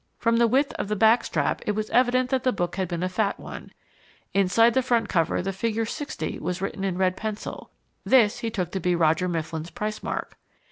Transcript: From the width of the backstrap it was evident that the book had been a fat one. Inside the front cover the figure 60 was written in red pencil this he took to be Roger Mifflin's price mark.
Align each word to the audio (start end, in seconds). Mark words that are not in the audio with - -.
From 0.17 0.37
the 0.37 0.47
width 0.47 0.73
of 0.79 0.87
the 0.87 0.95
backstrap 0.95 1.61
it 1.67 1.73
was 1.73 1.91
evident 1.91 2.31
that 2.31 2.41
the 2.43 2.51
book 2.51 2.75
had 2.77 2.87
been 2.87 3.03
a 3.03 3.07
fat 3.07 3.39
one. 3.39 3.71
Inside 4.33 4.73
the 4.73 4.81
front 4.81 5.09
cover 5.09 5.43
the 5.43 5.53
figure 5.53 5.85
60 5.85 6.39
was 6.39 6.59
written 6.59 6.83
in 6.83 6.97
red 6.97 7.15
pencil 7.15 7.69
this 8.03 8.39
he 8.39 8.49
took 8.49 8.71
to 8.71 8.79
be 8.79 8.95
Roger 8.95 9.27
Mifflin's 9.27 9.69
price 9.69 10.01
mark. 10.01 10.39